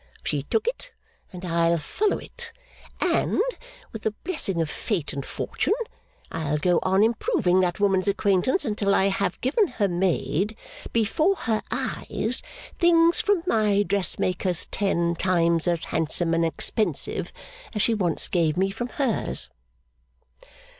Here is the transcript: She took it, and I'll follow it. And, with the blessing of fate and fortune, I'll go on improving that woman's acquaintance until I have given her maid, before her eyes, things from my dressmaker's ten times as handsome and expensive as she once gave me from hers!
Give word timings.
She 0.23 0.41
took 0.41 0.67
it, 0.67 0.93
and 1.31 1.45
I'll 1.45 1.77
follow 1.77 2.17
it. 2.17 2.51
And, 3.01 3.39
with 3.91 4.01
the 4.01 4.09
blessing 4.23 4.59
of 4.59 4.67
fate 4.67 5.13
and 5.13 5.23
fortune, 5.23 5.75
I'll 6.31 6.57
go 6.57 6.79
on 6.81 7.03
improving 7.03 7.59
that 7.59 7.79
woman's 7.79 8.07
acquaintance 8.07 8.65
until 8.65 8.95
I 8.95 9.09
have 9.09 9.39
given 9.41 9.67
her 9.67 9.87
maid, 9.87 10.57
before 10.91 11.35
her 11.35 11.61
eyes, 11.69 12.41
things 12.79 13.21
from 13.21 13.43
my 13.45 13.83
dressmaker's 13.83 14.65
ten 14.71 15.13
times 15.15 15.67
as 15.67 15.83
handsome 15.83 16.33
and 16.33 16.43
expensive 16.43 17.31
as 17.75 17.83
she 17.83 17.93
once 17.93 18.27
gave 18.27 18.57
me 18.57 18.71
from 18.71 18.87
hers! 18.89 19.51